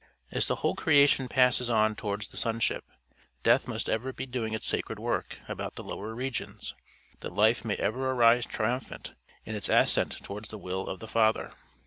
As 0.31 0.47
the 0.47 0.55
whole 0.55 0.73
creation 0.75 1.27
passes 1.27 1.69
on 1.69 1.95
towards 1.95 2.27
the 2.29 2.35
sonship, 2.35 2.85
death 3.43 3.67
must 3.67 3.87
ever 3.87 4.11
be 4.11 4.25
doing 4.25 4.53
its 4.55 4.65
sacred 4.65 4.97
work 4.97 5.37
about 5.47 5.75
the 5.75 5.83
lower 5.83 6.15
regions, 6.15 6.73
that 7.19 7.33
life 7.35 7.63
may 7.63 7.75
ever 7.75 8.09
arise 8.09 8.47
triumphant, 8.47 9.13
in 9.45 9.53
its 9.53 9.69
ascent 9.69 10.13
towards 10.23 10.49
the 10.49 10.57
will 10.57 10.87
of 10.87 11.01
the 11.01 11.07
Father. 11.07 11.53